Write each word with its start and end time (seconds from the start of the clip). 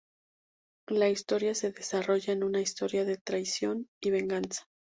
La 0.89 1.09
historia 1.09 1.53
se 1.53 1.73
desarrolla 1.73 2.33
en 2.33 2.43
una 2.43 2.59
historia 2.59 3.05
de 3.05 3.17
traición 3.19 3.87
y 4.01 4.09
venganza. 4.09 4.63